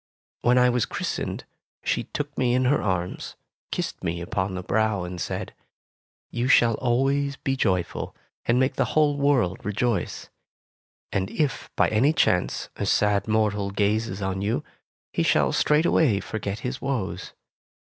When 0.41 0.57
I 0.57 0.67
was 0.71 0.87
christened, 0.87 1.43
she 1.83 2.05
took 2.05 2.35
me 2.35 2.55
in 2.55 2.65
her 2.65 2.81
arms, 2.81 3.35
kissed 3.71 4.03
me 4.03 4.19
upon 4.19 4.55
the 4.55 4.63
brow, 4.63 5.03
and 5.03 5.21
said, 5.21 5.53
"You 6.31 6.47
shall 6.47 6.73
always 6.77 7.35
be 7.35 7.55
joyful, 7.55 8.15
and 8.47 8.59
make 8.59 8.77
the 8.77 8.85
whole 8.97 9.15
world 9.15 9.63
rejoice. 9.63 10.29
And 11.11 11.29
if, 11.29 11.69
by 11.75 11.87
any 11.89 12.13
chance, 12.13 12.69
a 12.77 12.87
sad 12.87 13.27
mortal 13.27 13.69
gazes 13.69 14.23
on 14.23 14.41
you, 14.41 14.63
he 15.13 15.21
shall 15.21 15.51
straightway 15.53 16.19
forget 16.19 16.61
his 16.61 16.81
woes. 16.81 17.33